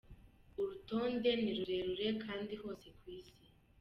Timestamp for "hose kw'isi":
2.61-3.33